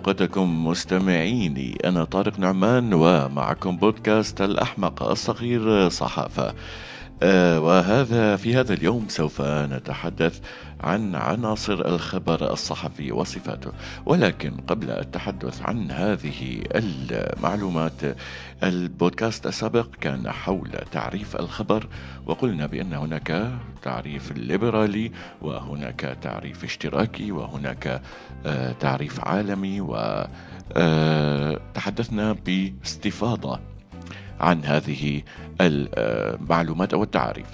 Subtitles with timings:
[0.00, 1.78] أوقاتكم مستمعيني.
[1.84, 6.54] أنا طارق نعمان ومعكم بودكاست الأحمق الصغير صحافة.
[7.58, 10.40] وهذا في هذا اليوم سوف نتحدث
[10.80, 13.72] عن عناصر الخبر الصحفي وصفاته.
[14.06, 18.16] ولكن قبل التحدث عن هذه المعلومات
[18.62, 21.88] البودكاست السابق كان حول تعريف الخبر
[22.26, 23.50] وقلنا بأن هناك
[23.82, 28.02] تعريف ليبرالي وهناك تعريف اشتراكي وهناك
[28.46, 29.80] آه، تعريف عالمي
[30.76, 33.60] وتحدثنا آه، باستفاضة
[34.40, 35.22] عن هذه
[35.60, 37.46] المعلومات أو التعاريف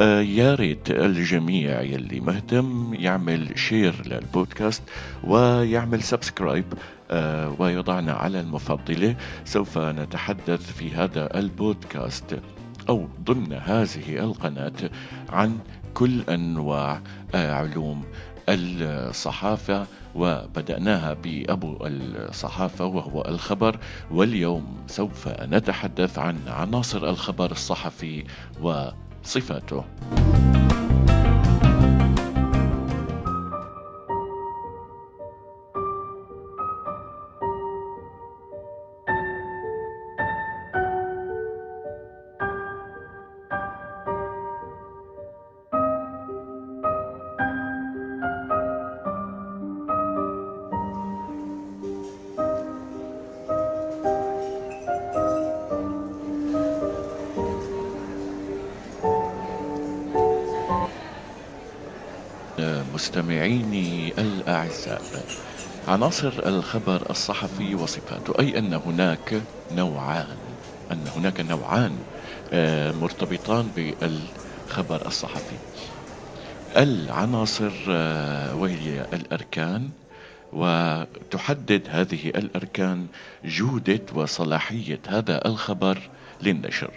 [0.00, 4.82] آه، يا ريت الجميع يلي مهتم يعمل share للبودكاست
[5.24, 6.64] ويعمل subscribe
[7.10, 9.16] آه، ويضعنا على المفضلة.
[9.44, 12.40] سوف نتحدث في هذا البودكاست
[12.88, 14.90] أو ضمن هذه القناة
[15.28, 15.58] عن
[15.94, 17.00] كل أنواع
[17.34, 18.04] آه، علوم
[18.48, 19.86] الصحافة
[20.16, 23.78] وبدأناها بأبو الصحافة وهو الخبر
[24.10, 28.24] واليوم سوف نتحدث عن عناصر الخبر الصحفي
[28.62, 29.84] وصفاته.
[63.06, 65.24] مستمعيني الأعزاء
[65.88, 70.36] عناصر الخبر الصحفي وصفاته أي أن هناك نوعان
[70.92, 71.98] أن هناك نوعان
[72.52, 75.56] آه، مرتبطان بالخبر الصحفي.
[76.76, 79.90] العناصر آه، وهي الأركان
[80.52, 83.06] وتحدد هذه الأركان
[83.44, 85.98] جودة وصلاحية هذا الخبر
[86.42, 86.90] للنشر.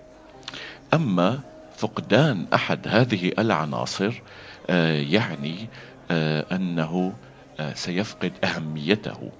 [0.93, 1.39] أما
[1.77, 4.21] فقدان أحد هذه العناصر
[4.69, 5.69] آه، يعني
[6.11, 7.13] أنه
[7.59, 9.31] آه، سيفقد أهميته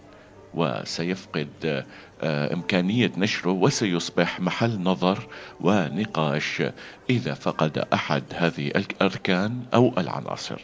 [0.54, 1.86] وسيفقد
[2.24, 5.28] إمكانية نشره وسيصبح محل نظر
[5.62, 6.64] ونقاش
[7.10, 10.62] إذا فقد أحد هذه الأركان أو العناصر.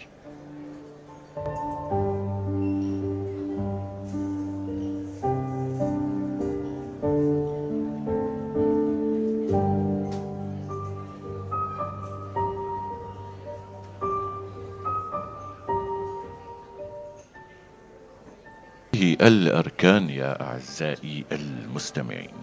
[19.22, 22.34] الأركان يا أعزائي المستمعين.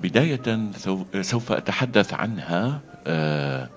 [0.00, 0.70] بداية
[1.20, 3.68] سوف أتحدث عنها آه،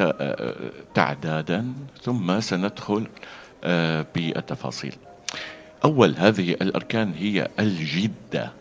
[0.00, 1.72] آه، تعدادا
[2.02, 3.06] ثم سندخل
[3.64, 4.94] آه، بالتفاصيل.
[5.84, 8.52] أول هذه الأركان هي الجدة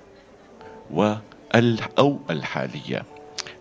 [1.97, 3.03] أو الحالية.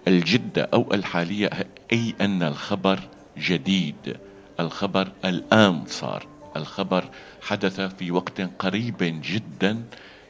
[0.08, 1.50] الجدة أو الحالية
[1.92, 3.00] أي أن الخبر
[3.38, 4.16] جديد.
[4.60, 6.33] الخبر الآن صار.
[6.56, 7.04] الخبر
[7.40, 9.82] حدث في وقت قريب جدا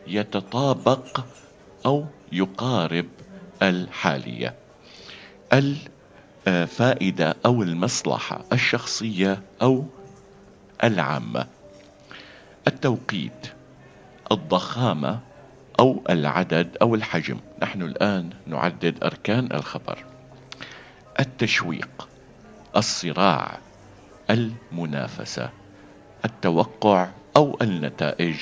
[0.06, 1.20] يتطابق
[1.86, 3.06] أو يقارب
[3.62, 4.54] الحالية.
[5.52, 9.84] الفائدة أو المصلحة الشخصية أو
[10.84, 11.46] العامة.
[12.66, 13.46] التوقيت
[14.32, 15.20] الضخامة
[15.80, 17.36] أو العدد أو الحجم.
[17.62, 20.04] نحن الآن نعدد أركان الخبر.
[21.20, 22.08] التشويق
[22.76, 23.58] الصراع
[24.30, 25.50] المنافسة.
[26.24, 28.36] التوقع أو النتائج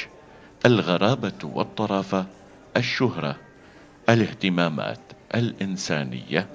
[0.66, 2.26] الغرابة والطرافة
[2.76, 3.36] الشهرة
[4.08, 5.00] الاهتمامات
[5.34, 6.46] الإنسانية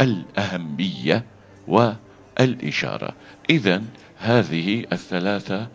[0.00, 1.24] الأهمية
[1.68, 3.12] والإشارة.
[3.50, 3.82] إذا
[4.18, 5.68] هذه الثلاثة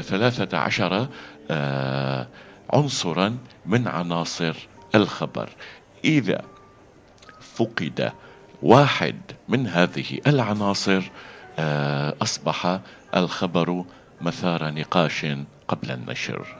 [0.00, 1.08] ثلاثة عشر
[1.50, 2.26] آه،
[2.72, 3.36] عنصرا
[3.66, 4.56] من عناصر
[4.94, 5.50] الخبر.
[6.04, 6.42] إذا
[7.40, 8.12] فقد
[8.62, 9.16] واحد
[9.48, 11.10] من هذه العناصر
[11.58, 12.80] آه، أصبح
[13.14, 13.84] الخبر
[14.20, 15.26] مثار نقاش
[15.68, 16.59] قبل النشر.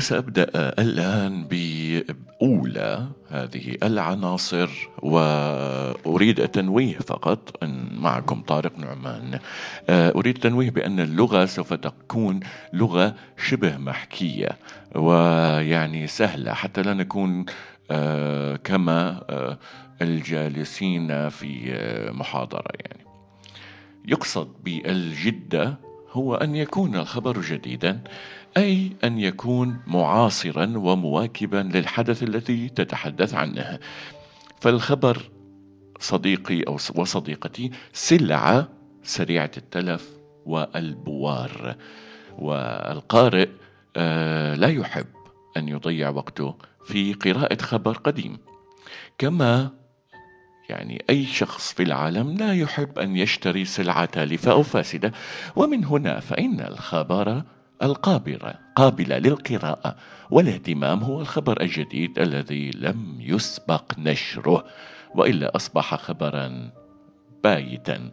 [0.00, 4.70] وسأبدأ الآن بأولى هذه العناصر
[5.02, 9.38] وأريد التنويه فقط أن معكم طارق نعمان.
[9.90, 12.40] أريد التنويه بأن اللغة سوف تكون
[12.72, 14.48] لغة شبه محكية
[14.94, 17.44] ويعني سهلة حتى لا نكون
[18.64, 19.20] كما
[20.02, 21.72] الجالسين في
[22.14, 23.04] محاضرة يعني.
[24.04, 28.00] يقصد بالجدة هو أن يكون الخبر جديدا
[28.56, 33.78] أي أن يكون معاصرا ومواكبا للحدث الذي تتحدث عنه.
[34.60, 35.30] فالخبر
[36.00, 38.68] صديقي أو وصديقتي سلعة
[39.02, 40.10] سريعة التلف
[40.46, 41.76] والبوار
[42.38, 43.48] والقارئ
[43.96, 45.06] آه، لا يحب
[45.56, 46.54] أن يضيع وقته
[46.84, 48.38] في قراءة خبر قديم.
[49.18, 49.70] كما
[50.68, 55.12] يعني أي شخص في العالم لا يحب أن يشتري سلعة تالفة أو فاسدة.
[55.56, 57.42] ومن هنا فإن الخبر
[57.82, 59.96] القابلة قابلة للقراءة
[60.30, 64.64] والاهتمام هو الخبر الجديد الذي لم يسبق نشره
[65.14, 66.70] وإلا أصبح خبرا
[67.44, 68.10] بايتا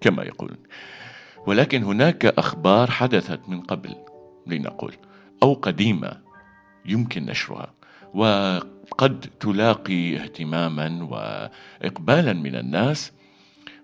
[0.00, 0.56] كما يقول.
[1.46, 3.94] ولكن هناك أخبار حدثت من قبل
[4.46, 4.94] لنقول
[5.42, 6.20] أو قديمة
[6.86, 7.74] يمكن نشرها
[8.14, 13.12] وقد تلاقي اهتماما وإقبالا من الناس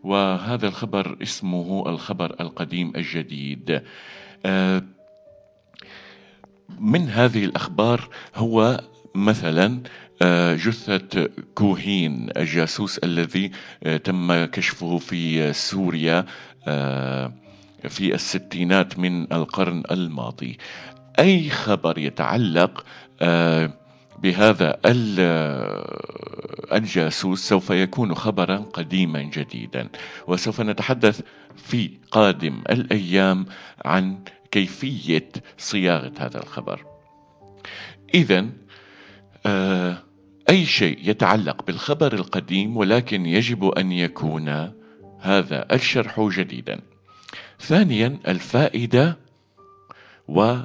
[0.02, 3.82] وهذا الخبر اسمه الخبر القديم الجديد.
[4.46, 4.82] آه،
[6.81, 8.81] من هذه الأخبار هو
[9.14, 9.81] مثلا
[10.22, 13.50] آه، جثة كوهين الجاسوس الذي
[13.84, 16.25] آه، تم كشفه في سوريا
[17.88, 20.58] في الستينات من القرن الماضي.
[21.19, 22.84] أي خبر يتعلق
[24.22, 24.76] بهذا
[26.72, 29.88] الجاسوس سوف يكون خبرا قديما جديدا.
[30.26, 31.20] وسوف نتحدث
[31.56, 33.46] في قادم الأيام
[33.84, 34.19] عن
[34.54, 35.28] كيفية
[35.58, 36.84] صياغة هذا الخبر.
[38.14, 38.46] إذا
[39.46, 39.98] آه،
[40.48, 44.72] أي شيء يتعلق بالخبر القديم ولكن يجب أن يكون
[45.20, 46.80] هذا الشرح جديدا.
[47.60, 49.18] ثانيا الفائدة
[50.28, 50.56] و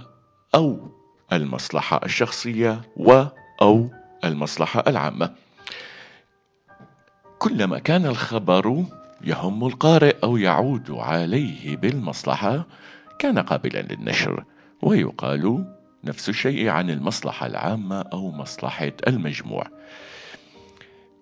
[0.55, 0.91] أو
[1.33, 3.23] المصلحة الشخصية و
[3.61, 3.91] أو
[4.23, 5.35] المصلحة العامة.
[7.39, 8.85] كلما كان الخبر
[9.21, 12.65] يهم القارئ أو يعود عليه بالمصلحة
[13.19, 14.43] كان قابلا للنشر
[14.81, 15.65] ويقال
[16.03, 19.67] نفس الشيء عن المصلحة العامة أو مصلحة المجموع.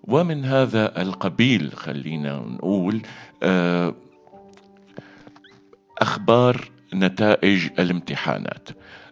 [0.04, 3.02] ومن هذا القبيل خلينا نقول
[3.42, 3.94] آه،
[5.98, 8.68] أخبار نتائج الامتحانات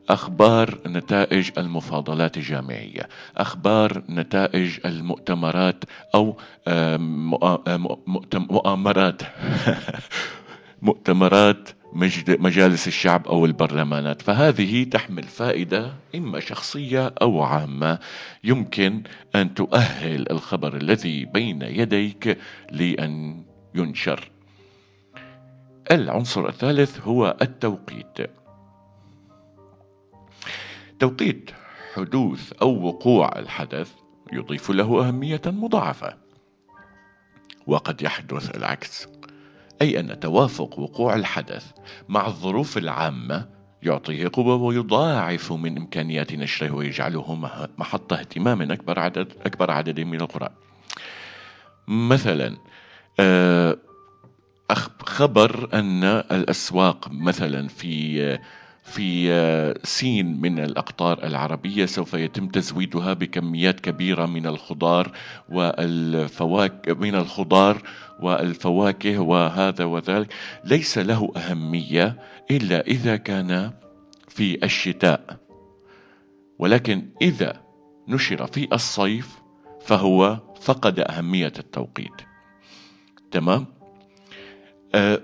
[0.09, 5.85] أخبار نتائج المفاضلات الجامعية أخبار نتائج المؤتمرات
[6.15, 6.37] أو
[8.51, 9.23] مؤامرات
[10.83, 11.69] مؤتمرات
[12.29, 14.23] مجالس الشعب أو البرلمانات.
[14.23, 17.99] فهذه تحمل فائدة إما شخصية أو عامة.
[18.45, 19.03] يمكن
[19.35, 22.39] أن تؤهل الخبر الذي بين يديك
[22.71, 23.45] لأن
[23.75, 24.31] ينشر.
[25.91, 28.31] العنصر الثالث هو التوقيت.
[30.99, 31.51] توقيت
[31.95, 33.93] حدوث أو وقوع الحدث
[34.33, 36.17] يضيف له أهمية مضاعفة.
[37.67, 39.09] وقد يحدث العكس.
[39.83, 41.71] أي أن توافق وقوع الحدث
[42.09, 43.49] مع الظروف العامة
[43.83, 47.35] يعطيه قوة ويضاعف من إمكانيات نشره ويجعله
[47.79, 50.53] محط اهتمام أكبر عدد أكبر عدد من القراء.
[51.89, 52.57] مثلا
[53.21, 53.77] آه،
[55.01, 58.39] خبر أن الأسواق مثلا في
[58.87, 65.13] في آه، سين من الأقطار العربية سوف يتم تزويدها بكميات كبيرة من الخضار
[65.49, 67.83] والفواكه من الخضار
[68.21, 70.35] والفواكه وهذا وذلك.
[70.65, 72.19] ليس له أهمية
[72.51, 73.73] إلا إذا كان
[74.29, 75.37] في الشتاء.
[76.59, 77.61] ولكن إذا
[78.09, 79.39] نشر في الصيف
[79.81, 82.23] فهو فقد أهمية التوقيت.
[83.31, 83.67] تمام؟
[84.95, 85.23] أه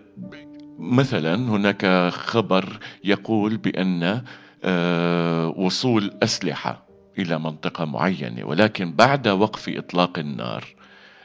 [0.79, 4.23] مثلا هناك خبر يقول بأن
[4.64, 6.87] آه، وصول أسلحة
[7.19, 10.64] إلى منطقة معينة ولكن بعد وقف إطلاق النار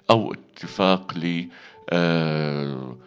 [0.09, 1.47] أو اتفاق ل
[1.89, 2.97] آه،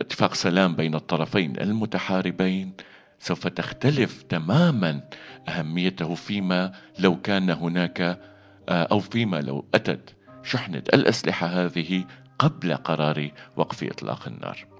[0.00, 2.72] اتفاق سلام بين الطرفين المتحاربين
[3.18, 5.00] سوف تختلف تماما
[5.48, 8.00] أهميته فيما لو كان هناك
[8.68, 12.04] آه، أو فيما لو أتت شحنة الأسلحة هذه
[12.38, 14.71] قبل قرار وقف إطلاق النار.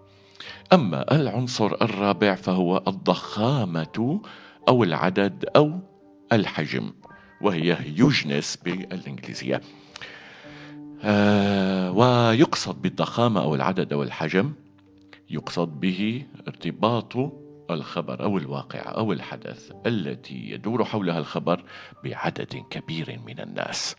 [0.72, 4.20] أما العنصر الرابع فهو الضخامة
[4.68, 5.80] أو العدد أو
[6.32, 6.92] الحجم
[7.40, 9.60] وهي يوجنس بالإنجليزية.
[11.04, 14.52] آه ويقصد بالضخامة أو العدد أو الحجم
[15.30, 17.12] يقصد به ارتباط
[17.70, 21.64] الخبر أو الواقع أو الحدث التي يدور حولها الخبر
[22.04, 23.96] بعدد كبير من الناس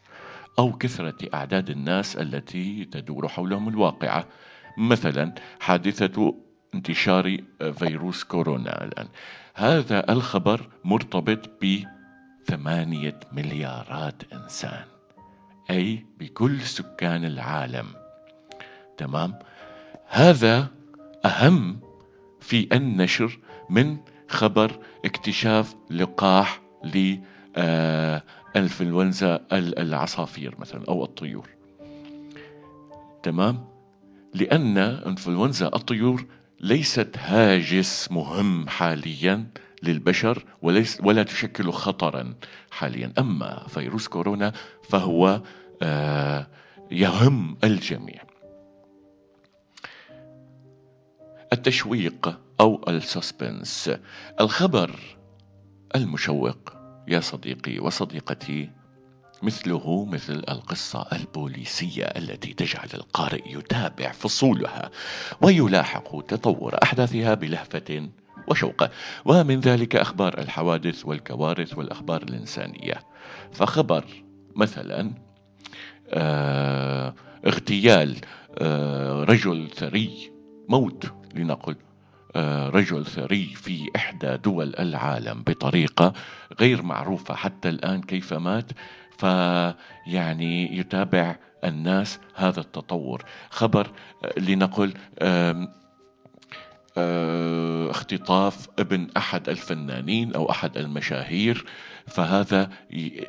[0.60, 4.28] أو كثرة أعداد الناس التي تدور حولهم الواقعة
[4.78, 6.36] مثلا حادثة
[6.76, 7.38] انتشار
[7.78, 9.08] فيروس كورونا الآن.
[9.54, 14.86] هذا الخبر مرتبط بثمانية مليارات إنسان.
[15.70, 17.86] أي بكل سكان العالم.
[18.98, 19.40] تمام؟
[20.08, 20.68] هذا
[21.26, 21.80] أهم
[22.40, 23.40] في النشر
[23.70, 26.62] من خبر اكتشاف لقاح
[27.56, 31.50] للإنفلونزا العصافير مثلا أو الطيور.
[33.24, 33.73] تمام؟
[34.34, 36.26] لأن انفلونزا الطيور
[36.60, 39.48] ليست هاجس مهم حاليا
[39.84, 42.34] للبشر وليس ولا تشكل خطرا
[42.72, 43.14] حاليا.
[43.20, 44.54] أما فيروس كورونا
[44.90, 45.42] فهو
[45.82, 46.48] آه،
[46.92, 48.22] يهم الجميع.
[51.54, 53.92] التشويق أو السسبنس.
[54.42, 54.92] الخبر
[55.96, 56.74] المشوق
[57.08, 58.70] يا صديقي وصديقتي
[59.44, 64.92] مثله مثل القصة البوليسية التي تجعل القارئ يتابع فصولها
[65.42, 68.10] ويلاحق تطور أحداثها بلهفة
[68.48, 68.84] وشوق.
[69.26, 73.04] ومن ذلك أخبار الحوادث والكوارث والأخبار الإنسانية.
[73.52, 74.06] فخبر
[74.56, 75.14] مثلا
[76.10, 77.16] آه
[77.48, 78.16] اغتيال
[78.58, 80.32] آه رجل ثري
[80.70, 81.76] موت لنقل
[82.36, 86.14] آه رجل ثري في إحدى دول العالم بطريقة
[86.60, 88.72] غير معروفة حتى الآن كيف مات.
[89.18, 93.26] فيعني يتابع الناس هذا التطور.
[93.50, 93.92] خبر
[94.26, 95.68] آه، لنقل آه،
[97.90, 101.66] اختطاف ابن أحد الفنانين أو أحد المشاهير.
[102.08, 102.70] فهذا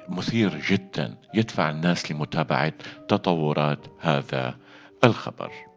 [0.08, 2.72] مثير جدا يدفع الناس لمتابعة
[3.08, 4.56] تطورات هذا
[5.04, 5.73] الخبر.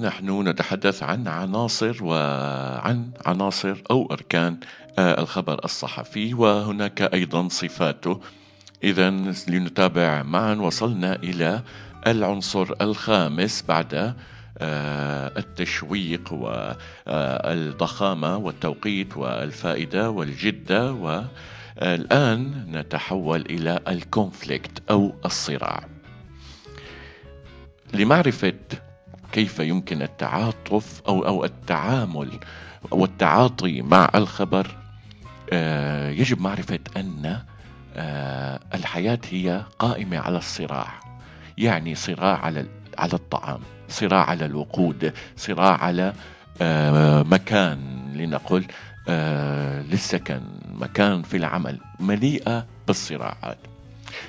[0.00, 4.56] نحن نتحدث عن عناصر وعن عناصر أو أركان
[4.98, 8.20] آه، الخبر الصحفي وهناك أيضا صفاته.
[8.84, 9.10] إذا
[9.48, 11.62] لنتابع معا وصلنا إلى
[12.06, 14.14] العنصر الخامس بعد
[14.58, 16.32] آه، التشويق
[17.06, 25.84] والضخامة والتوقيت والفائدة والجدة والآن نتحول إلى الكونفليكت أو الصراع.
[27.94, 28.54] لمعرفة
[29.32, 32.30] كيف يمكن التعاطف أو أو التعامل
[32.90, 34.76] والتعاطي مع الخبر؟
[35.52, 37.42] آه، يجب معرفة أن
[37.96, 41.00] آه، الحياة هي قائمة على الصراع.
[41.58, 42.66] يعني صراع على
[42.98, 46.12] على الطعام صراع على الوقود صراع على
[46.62, 47.78] آه، مكان
[48.14, 48.64] لنقل
[49.90, 50.40] للسكن
[50.74, 53.58] مكان في العمل مليئة بالصراعات.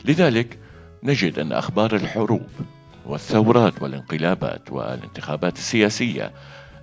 [0.06, 0.60] لذلك
[1.04, 2.48] نجد أن أخبار الحروب
[3.10, 6.32] والثورات والانقلابات والانتخابات السياسية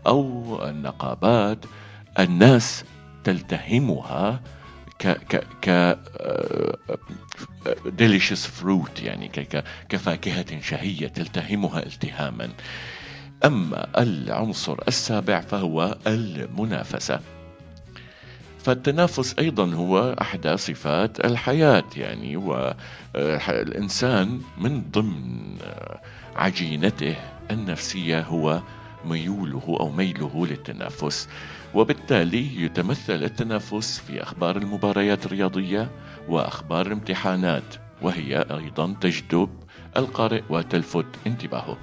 [0.06, 1.58] أو النقابات
[2.18, 2.84] الناس
[3.24, 4.40] تلتهمها
[4.98, 5.98] ك ك ك
[7.98, 12.48] delicious fruit يعني ك كفاكهة شهية تلتهمها التهاما.
[13.44, 17.20] أما العنصر السابع فهو المنافسة.
[18.66, 22.36] فالتنافس أيضا هو أحدى صفات الحياة يعني
[23.14, 25.56] والإنسان من ضمن
[26.36, 27.16] عجينته
[27.50, 28.62] النفسية هو
[29.04, 31.28] ميوله أو ميله للتنافس.
[31.74, 35.90] وبالتالي يتمثل التنافس في أخبار المباريات الرياضية
[36.28, 39.48] وأخبار الامتحانات وهي أيضا تجذب
[39.96, 41.76] القارئ وتلفت انتباهه.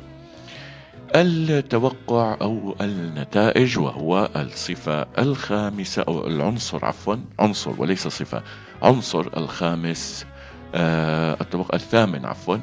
[1.15, 8.43] التوقع أو النتائج وهو الصفة الخامسة أو العنصر عفوا عنصر وليس صفة
[8.82, 10.25] عنصر الخامس
[10.75, 12.58] آه التوقع الثامن عفوا.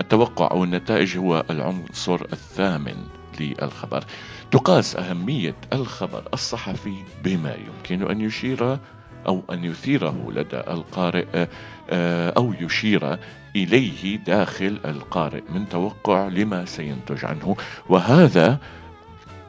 [0.00, 2.96] التوقع أو النتائج هو العنصر الثامن
[3.40, 4.04] للخبر.
[4.50, 8.78] تقاس أهمية الخبر الصحفي بما يمكن أن يشير
[9.26, 11.46] أو أن يثيره لدى القارئ
[11.90, 13.18] آه، أو يشير
[13.56, 17.56] إليه داخل القارئ من توقع لما سينتج عنه.
[17.88, 18.58] وهذا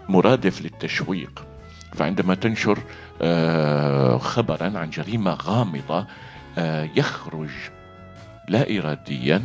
[0.09, 1.45] مرادف للتشويق.
[1.93, 2.79] فعندما تنشر
[3.21, 6.07] آه، خبرا عن جريمة غامضة
[6.57, 7.49] آه، يخرج
[8.47, 9.43] لا إراديا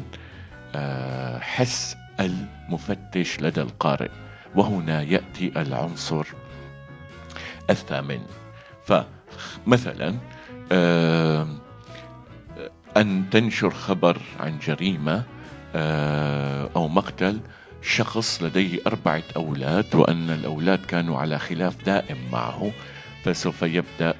[1.41, 4.11] حس المفتش لدى القارئ.
[4.55, 6.27] وهنا يأتي العنصر
[7.71, 8.21] الثامن.
[9.31, 10.15] فمثلا
[12.97, 15.25] أن تنشر خبر عن جريمة
[15.75, 17.41] آه، أو مقتل
[17.83, 22.73] شخص لديه أربعة أولاد وأن الأولاد كانوا على خلاف دائم معه
[23.25, 24.15] فسوف يبدأ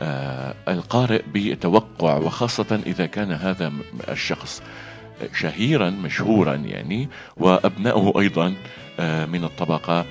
[0.00, 3.72] آه، القارئ بتوقع وخاصة إذا كان هذا
[4.08, 4.62] الشخص
[5.34, 8.54] شهيرا مشهورا يعني وأبنائه أيضا
[9.00, 10.04] آه، من الطبقة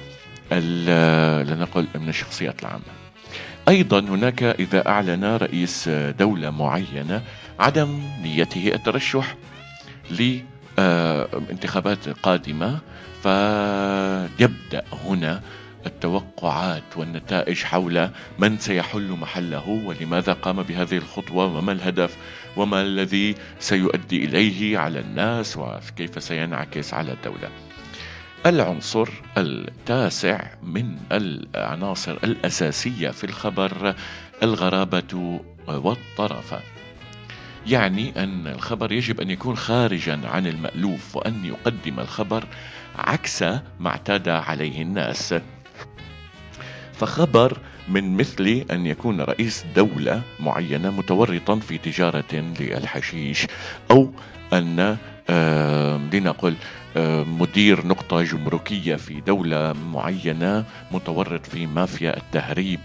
[0.51, 3.02] لنقل من الشخصيات العامة.
[3.67, 7.22] أيضا هناك إذا أعلن رئيس دولة معينة
[7.60, 9.36] عدم نيته الترشح
[10.77, 12.79] لانتخابات قادمة
[13.24, 15.41] فيبدأ هنا
[15.86, 22.17] التوقعات والنتائج حول من سيحل محله ولماذا قام بهذه الخطوة وما الهدف
[22.58, 27.50] وما الذي سيؤدي إليه على الناس وكيف سينعكس على الدولة.
[28.45, 33.95] العنصر التاسع من العناصر الأساسية في الخبر
[34.43, 36.55] الغرابة والطرف.
[37.67, 42.43] يعني أن الخبر يجب أن يكون خارجا عن المألوف وأن يقدم الخبر
[42.95, 43.43] عكس
[43.79, 45.35] ما اعتاد عليه الناس.
[46.93, 47.57] فخبر
[47.88, 53.47] من مثل أن يكون رئيس دولة معينة متورطا في تجارة للحشيش
[53.91, 54.12] أو
[54.53, 54.97] أن
[56.13, 56.55] لنقل
[57.25, 62.79] مدير نقطة جمركية في دولة معينة متورط في مافيا التهريب.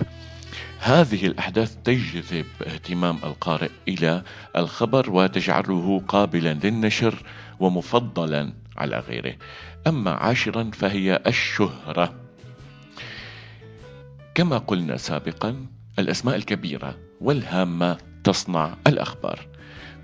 [0.80, 4.22] هذه الأحداث تجذب اهتمام القارئ إلى
[4.56, 7.22] الخبر وتجعله قابلا للنشر
[7.60, 9.34] ومفضلا على غيره.
[9.86, 12.14] أما عاشرا فهي الشهرة.
[14.34, 15.66] كما قلنا سابقا
[15.98, 17.98] الأسماء الكبيرة والهامة
[18.28, 19.38] تصنع الأخبار.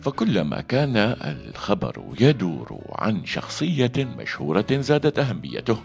[0.03, 5.79] فكلما كان الخبر يدور عن شخصية مشهورة زادت أهميته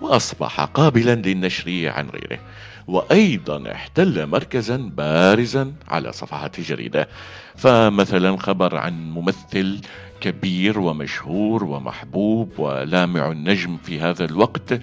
[0.00, 2.38] وأصبح قابلا للنشر عن غيره
[2.86, 7.08] وأيضا احتل مركزا بارزا على صفحات الجريدة
[7.56, 9.80] فمثلا خبر عن ممثل
[10.20, 14.80] كبير ومشهور ومحبوب ولامع النجم في هذا الوقت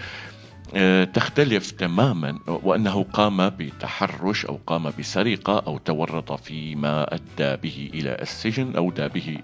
[1.13, 8.75] تختلف تماما وأنه قام بتحرش أو قام بسرقة أو تورط فيما أدى به إلى السجن
[8.75, 9.37] أو أدى به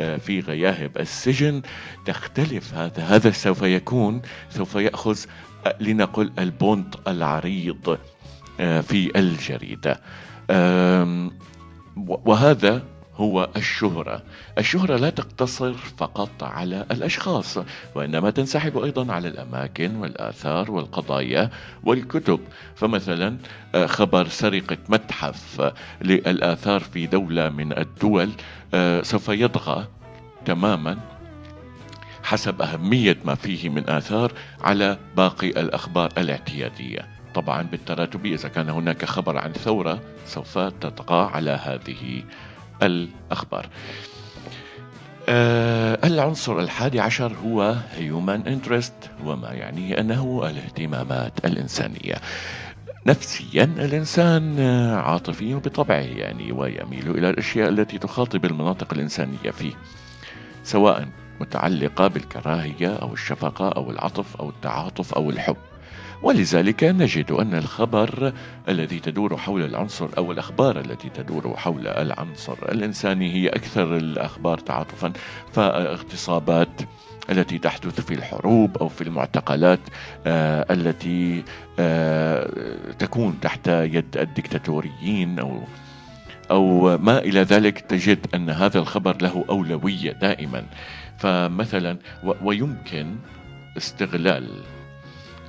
[0.00, 1.62] آه، في غياهب السجن.
[2.06, 5.18] تختلف هذا هذا سوف يكون سوف يأخذ
[5.66, 7.98] آه، لنقل البونت العريض
[8.58, 10.00] في الجريدة.
[11.96, 12.82] وهذا
[13.16, 14.22] هو الشهرة.
[14.58, 17.58] الشهرة لا تقتصر فقط على الأشخاص
[17.94, 21.50] وإنما تنسحب أيضا على الأماكن والآثار والقضايا
[21.84, 22.40] والكتب.
[22.74, 23.36] فمثلا
[23.74, 25.72] آه، خبر سرقة متحف
[26.02, 28.30] للآثار في دولة من الدول
[28.74, 29.86] آه، سوف يطغى
[30.44, 30.98] تماما
[32.22, 37.08] حسب أهمية ما فيه من آثار على باقي الأخبار الاعتيادية.
[37.34, 42.22] طبعا بالتراتب إذا كان هناك خبر عن ثورة سوف تطغى على هذه
[42.82, 43.68] الأخبار.
[45.28, 52.14] آه العنصر الحادي عشر هو human interest وما يعنيه أنه الاهتمامات الإنسانية.
[53.06, 54.60] نفسيا الإنسان
[54.94, 59.72] عاطفي بطبعه يعني ويميل إلى الأشياء التي تخاطب المناطق الإنسانية فيه
[60.64, 61.08] سواء
[61.40, 65.56] متعلقة بالكراهية أو الشفقة أو العطف أو التعاطف أو الحب.
[66.22, 68.32] ولذلك نجد أن الخبر
[68.68, 75.12] الذي تدور حول العنصر أو الأخبار التي تدور حول العنصر الإنساني هي أكثر الأخبار تعاطفا
[75.52, 76.82] فاغتصابات
[77.30, 79.80] التي تحدث في الحروب أو في المعتقلات
[80.26, 81.44] آه التي
[81.78, 82.48] آه
[82.98, 85.60] تكون تحت يد الدكتاتوريين أو
[86.50, 90.66] أو ما إلى ذلك تجد أن هذا الخبر له أولوية دائما.
[91.18, 91.98] فمثلا
[92.42, 93.16] ويمكن
[93.76, 94.48] استغلال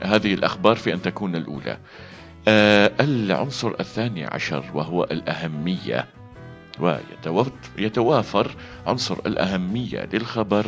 [0.03, 1.77] هذه الأخبار في أن تكون الأولى.
[2.47, 6.07] آه العنصر الثاني عشر وهو الأهمية
[7.77, 8.55] ويتوافر
[8.87, 10.65] عنصر الأهمية للخبر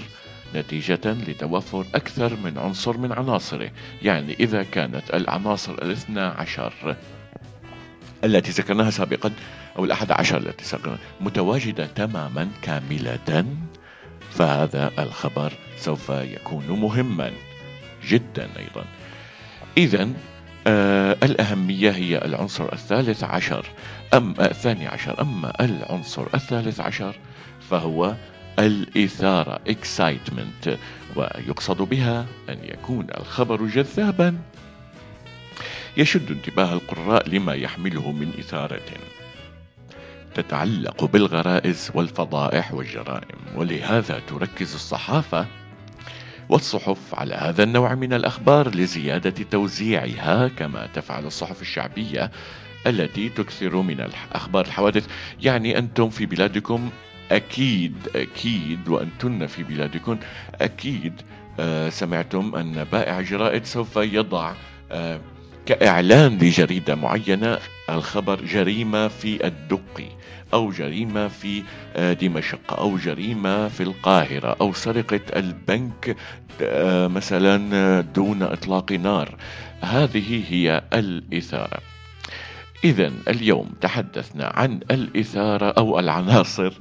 [0.55, 3.71] نتيجة لتوفر أكثر من عنصر من عناصره.
[4.01, 6.95] يعني إذا كانت العناصر الاثنى عشر
[8.23, 9.31] التي ذكرناها سابقا
[9.77, 13.45] أو الأحد عشر التي ذكرناها متواجدة تماما كاملة
[14.31, 17.31] فهذا الخبر سوف يكون مهما
[18.07, 18.85] جدا أيضا.
[19.77, 20.09] إذا
[20.67, 23.65] آه الأهمية هي العنصر الثالث عشر.
[24.13, 25.21] أم آه الثاني عشر.
[25.21, 27.15] أما العنصر الثالث عشر
[27.69, 28.15] فهو
[28.59, 30.69] الإثارة excitement
[31.15, 34.37] ويقصد بها أن يكون الخبر جذابا.
[35.97, 38.81] يشد انتباه القراء لما يحمله من إثارة
[40.35, 45.45] تتعلق بالغرائز والفضائح والجرائم ولهذا تركز الصحافة
[46.49, 52.31] والصحف على هذا النوع من الأخبار لزيادة توزيعها كما تفعل الصحف الشعبية
[52.87, 55.07] التي تكثر من أخبار الحوادث.
[55.41, 56.89] يعني أنتم في بلادكم
[57.31, 60.17] أكيد أكيد وأنتن في بلادكم
[60.61, 61.21] أكيد
[61.59, 64.53] آه، سمعتم أن بائع جرائد سوف يضع
[64.91, 65.19] آه،
[65.65, 70.07] كإعلان لجريدة معينة الخبر جريمة في الدقي
[70.53, 71.63] أو جريمة في
[71.95, 76.15] آه، دمشق أو جريمة في القاهرة أو سرقة البنك
[77.11, 79.35] مثلا دون إطلاق نار.
[79.81, 81.79] هذه هي الإثارة.
[82.83, 86.73] إذا اليوم تحدثنا عن الإثارة أو العناصر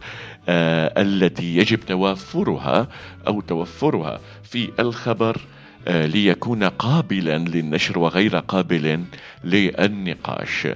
[0.48, 2.88] آه التي يجب توافرها
[3.26, 5.53] أو توفرها في الخبر آه
[5.88, 9.04] ليكون قابلا للنشر وغير قابل
[9.44, 10.68] للنقاش.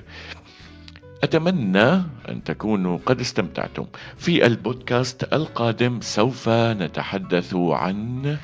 [1.23, 1.93] أتمنى
[2.29, 3.87] أن تكونوا قد استمتعتم.
[4.17, 8.37] في البودكاست القادم سوف نتحدث عن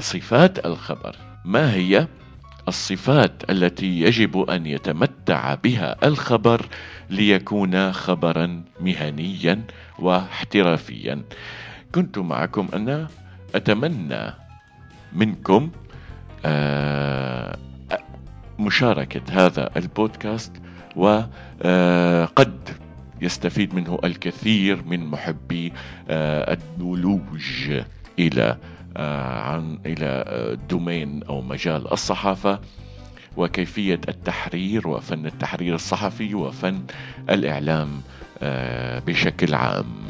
[0.00, 1.16] صفات الخبر.
[1.44, 2.06] ما هي؟
[2.68, 6.66] الصفات التي يجب أن يتمتع بها الخبر
[7.10, 9.62] ليكون خبرا مهنيا
[9.98, 11.22] واحترافيا
[11.94, 13.08] كنت معكم أنا
[13.54, 14.45] أتمنى
[15.16, 15.70] منكم
[16.44, 17.58] آه،
[18.58, 20.52] مشاركة هذا البودكاست
[20.96, 21.28] وقد
[21.62, 22.28] آه،
[23.20, 25.72] يستفيد منه الكثير من محبي
[26.08, 27.70] آه، النولوج
[28.18, 28.56] إلى
[28.96, 30.24] آه، عن إلى
[30.70, 32.60] دومين أو مجال الصحافة
[33.36, 36.82] وكيفية التحرير وفن التحرير الصحفي وفن
[37.30, 38.00] الإعلام
[39.06, 40.08] بشكل عام.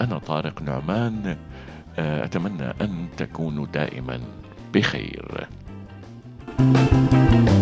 [0.00, 1.36] أنا طارق نعمان.
[1.98, 4.20] أتمنى أن تكونوا دائما
[4.74, 5.46] بخير.
[6.56, 7.53] thank you